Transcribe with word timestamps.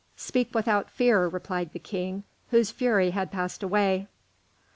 "Speak 0.17 0.55
without 0.55 0.89
fear," 0.89 1.27
replied 1.27 1.73
the 1.73 1.77
King, 1.77 2.23
whose 2.49 2.71
fury 2.71 3.11
had 3.11 3.29
passed 3.31 3.61
away. 3.61 4.07